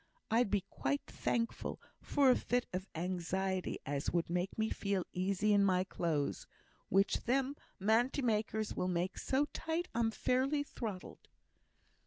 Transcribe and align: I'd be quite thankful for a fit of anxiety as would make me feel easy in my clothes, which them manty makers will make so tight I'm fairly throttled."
I'd 0.31 0.49
be 0.49 0.61
quite 0.71 1.03
thankful 1.05 1.79
for 2.01 2.31
a 2.31 2.35
fit 2.35 2.65
of 2.73 2.87
anxiety 2.95 3.77
as 3.85 4.09
would 4.09 4.31
make 4.31 4.57
me 4.57 4.71
feel 4.71 5.05
easy 5.13 5.53
in 5.53 5.63
my 5.63 5.83
clothes, 5.83 6.47
which 6.89 7.25
them 7.25 7.55
manty 7.79 8.23
makers 8.23 8.73
will 8.73 8.87
make 8.87 9.19
so 9.19 9.45
tight 9.53 9.89
I'm 9.93 10.09
fairly 10.09 10.63
throttled." 10.63 11.27